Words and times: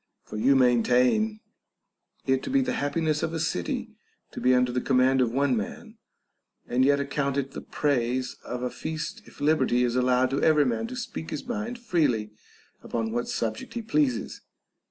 For 0.23 0.35
you 0.37 0.55
maintain 0.55 1.41
it 2.25 2.41
to 2.41 2.49
be 2.49 2.61
the 2.61 2.73
happiness 2.73 3.21
of 3.21 3.35
a 3.35 3.39
city 3.39 3.91
to 4.31 4.41
be 4.41 4.55
under 4.55 4.71
the 4.71 4.81
command 4.81 5.21
of 5.21 5.31
one 5.31 5.55
man, 5.55 5.99
and 6.67 6.83
yet 6.83 6.99
account 6.99 7.37
it 7.37 7.51
the 7.51 7.61
praise 7.61 8.35
of 8.43 8.63
a 8.63 8.71
feast 8.71 9.21
if 9.27 9.39
liberty 9.39 9.83
is 9.83 9.95
allowed 9.95 10.33
every 10.43 10.65
man 10.65 10.87
to 10.87 10.95
speak 10.95 11.29
his 11.29 11.45
mind 11.45 11.77
freely 11.77 12.31
upon 12.81 13.11
what 13.11 13.27
subject 13.27 13.75
he 13.75 13.83
pleases. 13.83 14.41